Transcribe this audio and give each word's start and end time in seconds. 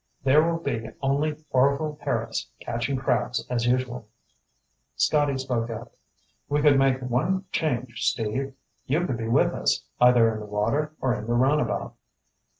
There 0.23 0.41
will 0.41 0.57
be 0.57 0.89
only 1.03 1.45
Orvil 1.51 1.99
Harris 2.01 2.49
catching 2.59 2.97
crabs 2.97 3.45
as 3.51 3.67
usual." 3.67 4.07
Scotty 4.95 5.37
spoke 5.37 5.69
up. 5.69 5.93
"We 6.49 6.63
could 6.63 6.79
make 6.79 6.99
one 7.03 7.45
change, 7.51 8.05
Steve. 8.09 8.55
You 8.87 9.05
could 9.05 9.17
be 9.17 9.27
with 9.27 9.53
us, 9.53 9.85
either 9.99 10.33
in 10.33 10.39
the 10.39 10.47
water 10.47 10.95
or 11.01 11.13
in 11.13 11.27
the 11.27 11.35
runabout." 11.35 11.93